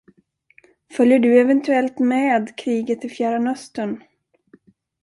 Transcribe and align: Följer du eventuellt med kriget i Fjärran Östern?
Följer 0.97 1.19
du 1.19 1.39
eventuellt 1.39 1.99
med 1.99 2.57
kriget 2.57 3.05
i 3.05 3.09
Fjärran 3.09 3.47
Östern? 3.47 4.03